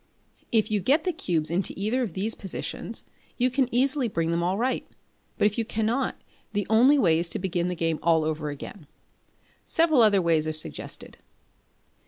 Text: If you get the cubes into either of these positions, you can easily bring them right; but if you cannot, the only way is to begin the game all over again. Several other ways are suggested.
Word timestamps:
If 0.51 0.71
you 0.71 0.79
get 0.79 1.03
the 1.03 1.13
cubes 1.13 1.51
into 1.51 1.75
either 1.77 2.01
of 2.01 2.13
these 2.13 2.33
positions, 2.33 3.03
you 3.37 3.51
can 3.51 3.69
easily 3.71 4.07
bring 4.07 4.31
them 4.31 4.43
right; 4.43 4.87
but 5.37 5.45
if 5.45 5.59
you 5.59 5.63
cannot, 5.63 6.15
the 6.53 6.65
only 6.71 6.97
way 6.97 7.19
is 7.19 7.29
to 7.29 7.37
begin 7.37 7.67
the 7.67 7.75
game 7.75 7.99
all 8.01 8.23
over 8.23 8.49
again. 8.49 8.87
Several 9.63 10.01
other 10.01 10.19
ways 10.19 10.47
are 10.47 10.53
suggested. 10.53 11.19